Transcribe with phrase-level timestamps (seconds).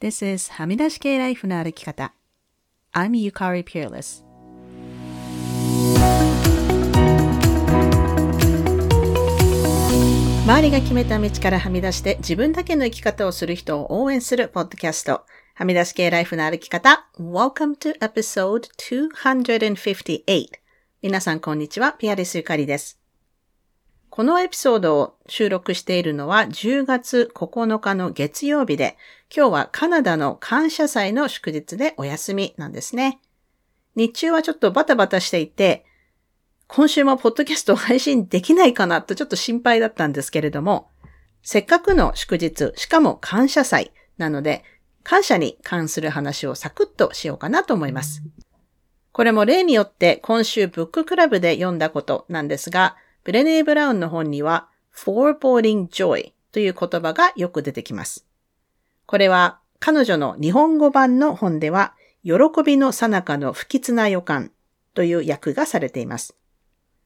[0.00, 2.14] This is はみ出し系ライフの歩き方。
[2.92, 4.24] I'm Yukari Peerless.
[10.44, 15.24] 周りが決めた道からはみ出して自分だけの生き方をする人を応援するポッドキャスト。
[15.56, 17.08] はみ出し系ライフの歩き方。
[17.18, 20.48] Welcome to episode 258.
[21.02, 21.94] 皆さんこんにちは。
[21.94, 23.00] ピアレスゆかりです。
[24.10, 28.96] このエピソードを収録しているのは10月9日の月曜日で、
[29.34, 33.20] 今日はカナダの感謝祭の祝日でお休みなんですね。
[33.94, 35.84] 日中はちょっとバタバタしていて、
[36.66, 40.88] 今週もポッドキャストを配信できないかなとちょっと心配だったんですけれども、
[41.42, 44.64] せっかくの祝日、しかも感謝祭なので、
[45.02, 48.22] 感謝に関する話をサクッとしようかなと思います。
[49.12, 52.96] これも例によって今週ブッククラブで読んだことなんですが、
[53.28, 58.24] ブレネー・ブラウンの本には foreboding joy という言葉がよく出てきます。
[59.04, 61.92] これは彼女の日本語版の本では
[62.24, 62.32] 喜
[62.64, 64.50] びの最中の不吉な予感
[64.94, 66.38] という訳がされています。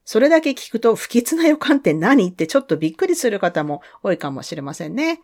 [0.04, 2.28] それだけ聞くと不吉な予感って何？
[2.28, 5.20] ってちょっとびっくりする方も多いかもしれませんね。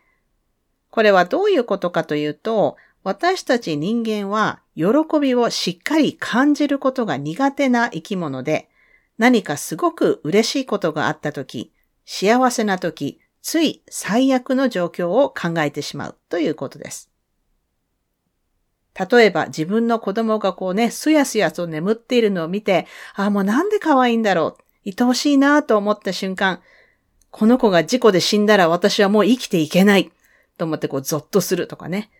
[0.90, 4.86] これはどういうことかというと、私たち人間は喜
[5.20, 8.67] びをしっかり感じることが苦手な生き物で、
[9.18, 11.72] 何かすごく嬉しいことがあったとき、
[12.04, 17.10] 幸せなとき、つい最悪の状況を考えてしまうということです。
[19.10, 24.64] 例えば自分の子供がこうね、すやすやと眠っているのを見て、ああ、もうなんで可愛いんだろう。
[24.84, 26.60] 愛おしいなと思った瞬間、
[27.30, 30.10] この子が事故で死んだら私はもう生きていけない
[30.56, 32.10] と思ってこうゾッとするとかね。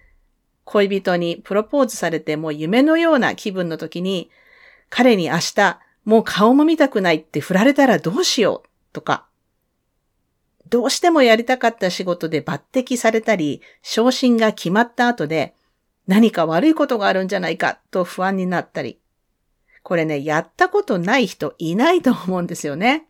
[0.65, 4.31] 恋人にプロポーズされてもう夢のような気分の時に、
[4.91, 9.27] 彼に明日もう顔も見たくないって振られたらどうしようとか、
[10.69, 15.55] どうしてもやりたかった仕事で抜擢されたり、昇進が決まった後で
[16.07, 18.99] 何か悪いことがあるんじゃないかと不安になったり。
[19.83, 23.07] これね、やったことない人いないと思うんですよね。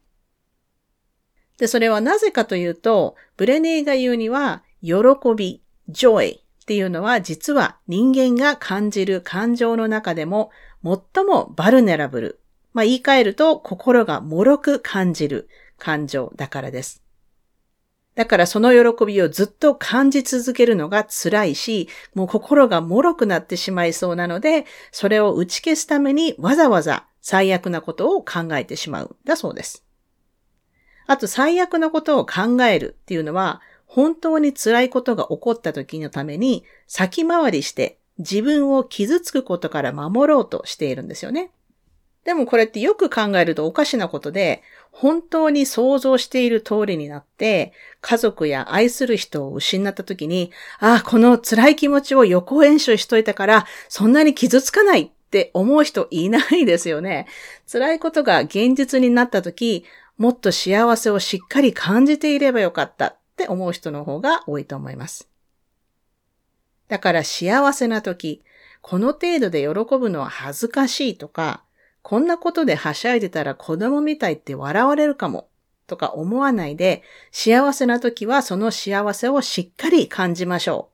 [1.59, 4.95] で、それはなぜかというと、ブレネーが言うには、喜
[5.37, 10.51] び、joy っていうのは実は人間が感じる感情の中でも
[10.85, 12.38] 最もバルネラブル、
[12.73, 15.49] まあ、言い換えると心が脆く感じる
[15.79, 17.03] 感情だからです。
[18.15, 29.17] だからその喜びをずっと感じ続けるのが辛いし、もう心が脆くなってしまいそうなので、それを打ち消すためにわざわざ最悪なことを考えてしまうん。
[29.25, 29.85] だそうです。
[31.07, 41.53] あと最悪なことを考えるっていうのは、本当に辛いことが起こった時のために先回りして自分を傷つくことから守ろうとしているんですよね。
[42.25, 57.27] でもこれってよく考えるとおかしなことで、本当に想像している通りになって、家族や愛する人を失った時に、ああ、この辛い気持ちを予行演習しといたから、そんなに傷つかないって思う人いないですよね。
[57.71, 59.85] 辛いことが現実になった時、
[60.17, 65.29] もっと幸せをしっかり感じていればよかったって思う人の方が多いと思います。
[66.89, 68.43] だから幸せな時、
[68.81, 71.63] この程度で喜ぶのは恥ずかしいとか、
[72.09, 75.47] こんなことではしゃいでたら子供みたいって笑われるかも
[75.87, 77.03] とか思わないで、
[77.33, 80.89] 幸せな時はその幸せをしっかり感じましょ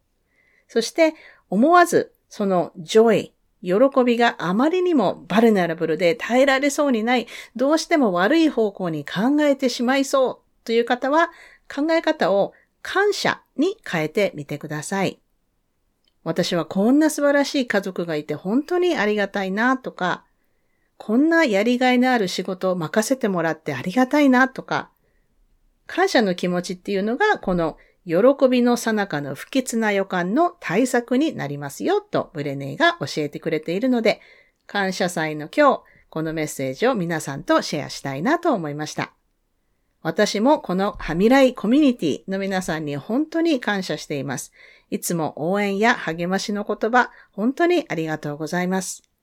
[0.69, 0.73] う。
[0.73, 1.15] そして
[1.51, 3.33] 思わずその joy、
[3.63, 11.29] 喜びがあまりにも vulnerable で耐えられそうにない、どうしても悪い方向に考えてしまいそうという方は
[11.73, 15.21] 考え方を感謝に変えてみてください。
[16.25, 20.25] 私はこんな素晴らしい家族がいて本当にありがたいなとか、
[20.97, 24.91] こんなやりがいのある仕事を任せてもらってありがたいなとか、
[25.87, 34.21] 感謝の気持ちっていうのがこの喜びのさなかの不吉な予感の対策になりますよとブレネーが教えてくれているので、
[34.67, 39.13] 感謝祭の今日、このメッセージを皆さんとシェアしたいなと思いました。
[40.03, 44.53] 私もこのはみらいコミュニティの皆さんに本当に感謝しています。
[44.91, 49.14] いつも応援や励ましの言葉、本当にありがとうございます。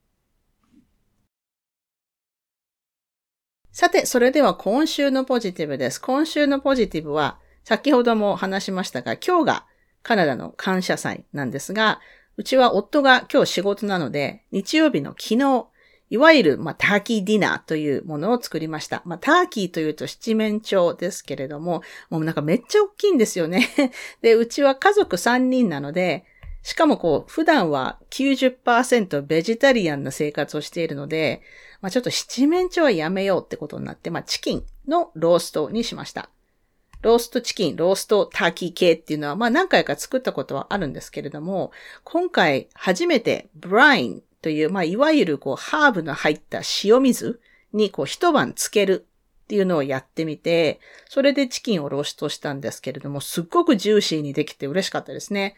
[3.72, 6.02] さて、それでは今週のポジティブです。
[6.02, 9.66] 今週のポジティブは、先ほども話しましたが、今日が
[10.04, 12.02] カナダの感謝祭なんですが、
[12.36, 15.68] うちは夫が今日仕事なので、日曜日の昨日、
[16.10, 19.04] いわゆる、まあ、ターキーディナーというものを作りました。
[19.06, 23.70] まあ、ターキーというと七面鳥ですけれども、もうなんかめっちゃ大きいんですよね。
[24.22, 26.26] で、うちは家族3人なので、
[26.64, 31.42] しかもこう、普段は90%ベジタリアンな生活をしているので、
[31.82, 36.30] まあちょっと七面鳥はやめようってことになって、まあチキンのローストにしました。
[37.02, 41.72] ローストチキン、ローストターキー系っていうのは、まあ何回か作ったことはあるんですけれども、
[42.04, 47.40] 今回初めてブラインという、まあいわゆるこうハーブの入った塩水
[47.74, 49.08] にこう一晩つける
[49.44, 50.80] っていうのをやってみて、
[51.10, 55.56] それでチキンをローストしたんですけれども、すっごくジューシーにできて嬉しかったですね。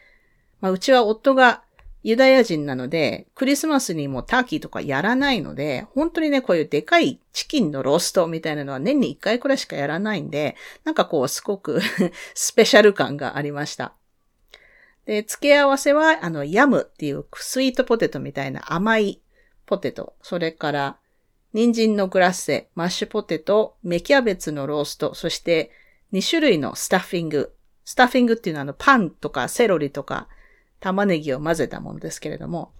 [0.64, 1.62] まあうちは夫が
[2.02, 11.82] ユダヤ人なので、クリスマスにもターキーとかやらないので、本当にね、こういうでかいチキンのローストみたいなのは年に1回くらいしかやらないんで、なんかこう、すごく
[12.34, 13.92] スペシャル感がありました。
[15.04, 19.20] で、付け合わせは、あの、ヤムっていうスイートポテトみたいな甘い
[19.66, 20.96] ポテト、それから、
[21.52, 25.72] 人参のグラッセ、マッシュポテト、芽キャベツのロースト、そして
[26.14, 27.54] 2種類のスタッフィング。
[27.84, 30.26] スタッフィングっていうのはあのパンとかセロリとか
[30.80, 32.72] 玉ねぎを混ぜたものですけれども、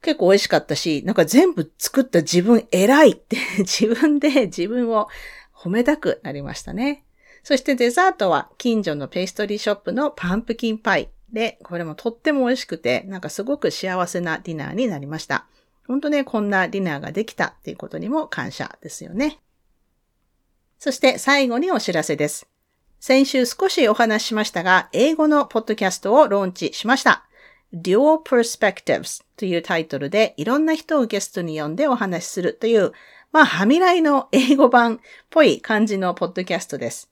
[0.00, 5.08] 結構美味しかったし、なんか全部作った自分偉いって 自分で自分を
[5.54, 7.04] 褒めたくなりましたね。
[7.42, 15.46] そしてデザートは近所のペーストリーショップのパンプキンパイで、これもとっても美味しくて、なんかすごく幸せなディナーになりました。
[15.86, 19.38] 本当ね、こんなディナーができたっていうことにも感謝ですよね。
[20.78, 22.47] そして最後にお知らせです。
[23.00, 27.24] 先週少しお話ししましたが、英語のポッドキャストをローンチしました。
[27.72, 32.92] Dual Perspectives というタイトルでいろんな人をゲストに呼んでお話しするという、
[33.30, 34.98] まあ、はみらいの英語版っ
[35.30, 37.10] ぽい感じのポッドキャストです。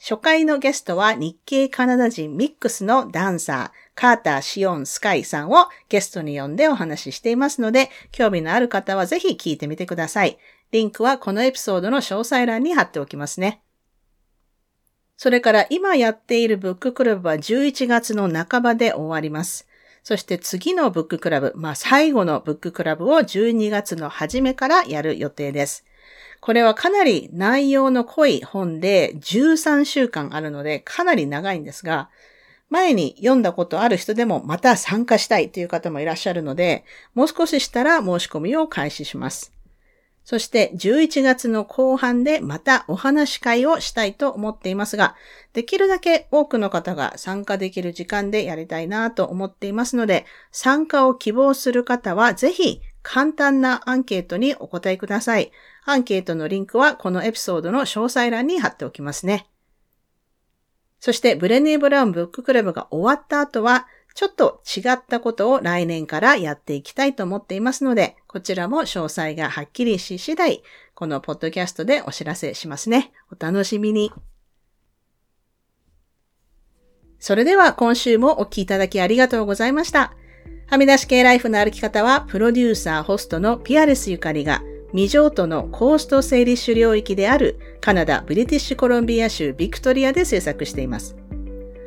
[0.00, 10.38] 初回のゲストは日系カナダ人ミックスのダンサー、カーター・シオン・スカイさんをゲストに呼んでお話ししていますので、興味のある方はぜひ聞いてみてください。
[10.72, 13.62] リンクはこのエピソードの詳細欄に貼っておきますね。
[15.16, 19.68] それから今やっているブッククラブは11月の半ばで終わります。
[20.02, 25.84] そして次のブッククラブ、まあ最後のブッククラブを12月の初めからやる予定です。
[26.40, 32.10] これはかなり内容の濃い本で13週間あるのでかなり長いんですが、
[32.68, 39.52] 前に読んだことある人でもまた参加したいという方もいらっしゃるので、もう少ししたら申し込みを開始します。
[40.24, 45.16] そして11月の後半でまたお話し会をしたいと思っていますが、
[45.52, 55.50] できるだけ多くの方が参加できる時間でやりたいなと思っていますので、参加を希望する方はぜひ簡単なアンケートにお答えください。
[55.84, 59.48] アンケートのリンクはこのエピソードの詳細欄に貼っておきますね。
[61.00, 70.62] そしてブレネー・ブラウンブッククラブが終わった後は、ちょっと違ったことを来年からやっていきたいと思っていますので、こちらも詳細がはっきりし次第、
[70.94, 73.12] このポッドキャストでお知らせしますね。
[73.30, 74.10] お楽しみに。
[77.18, 80.14] それでは今週もお聴きいただきありがとうございました。
[80.66, 84.62] はみ出し系ライフの歩き方は、プロデューサー、ホストのピアレスゆかりが、
[84.92, 91.16] 未譲渡のコースト整理種領域であるカナダ・ブリティッシュコロンビア州ビクトリアで制作しています。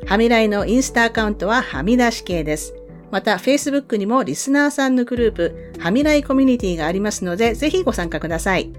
[0.06, 2.72] はみらいのインスタアカウントははみ出し系です。
[3.10, 8.70] また、Facebook にもリスナーさんのグループ、はみらいコミュニティがありますので、ぜひご参加ください。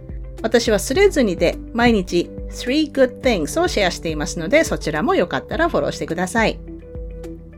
[0.41, 6.59] 私はスレッズにて毎日3 good things をシェアしていますので、そちらもよかったらフォローしてください。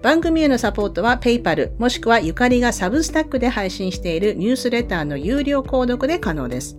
[0.01, 6.77] 番組へのサポートは PayPal もしくはゆかりがサブスタックで配信しているニュースレターの有料購読で可能です。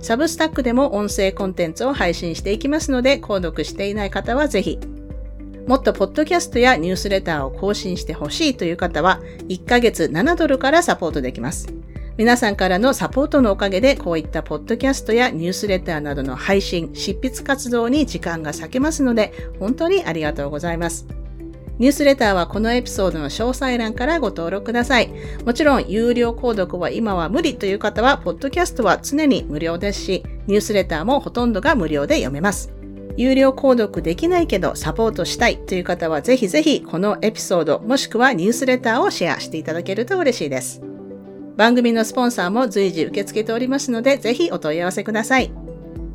[0.00, 4.78] サブスタックでも音声コンテンツを配信していきますので、購読していない方はぜひ
[5.68, 9.20] もっとポッドキャストやニュースレターを更新してほしいという方は、
[9.50, 11.68] 1ヶ月7ドルからサポートできます。
[12.16, 21.06] 皆さんからのサポートのおかげで、こういったポッドキャストやニュースレターなどの配信、執筆活動に時間が割けますので、本当にありがとうございます。
[21.78, 25.12] ニュースレターはこのエピソードの詳細欄からご登録ください。
[25.44, 32.77] もちろん、有料購読は今は無理という方は、ポッドキャストは常に無料ですし、ニュースレターもほとんどが無料で読めます。
[33.16, 40.82] 有料購読できないけどサポートしたいという方はぜひぜひこのエピソードもしくはニュースレターをシェアしていただけると嬉しいです。
[41.56, 45.50] 番組のスポンサーも随時受け付けておりますのでぜひお問い合わせください。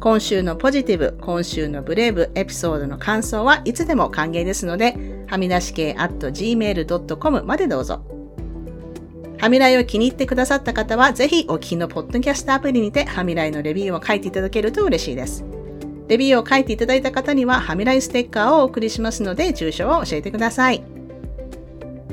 [0.04, 8.02] 今週のポジティブ、今週のブレイブエピソードの感想はいつでも歓迎ですので、はみ出し系 at gmail.com までどうぞ。
[9.40, 15.46] はみらいを気に入ってくださった方は、ぜひお聞きのポッドキャストアプリにてはみらいのレビューを書いていただけると嬉しいです。
[16.08, 20.84] レビューを書いていただいた方には、ハミライステッカーをお送りしますので、住所を教えてください。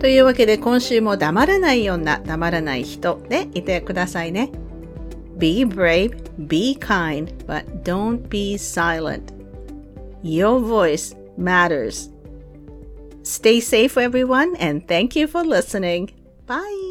[0.00, 4.50] というわけで、今週も黙らないような黙らない人でいてくださいね。
[5.38, 9.32] Be brave, be kind, but don't be silent.
[10.22, 12.10] Your voice matters.
[13.22, 16.10] Stay safe, everyone, and thank you for listening.
[16.46, 16.89] Bye.